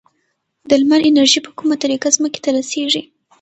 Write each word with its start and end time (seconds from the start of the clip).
د 0.69 0.69
لمر 0.81 1.01
انرژي 1.09 1.39
په 1.45 1.51
کومه 1.57 1.75
طریقه 1.83 2.07
ځمکې 2.15 2.39
ته 2.43 2.49
رسیږي؟ 2.57 3.01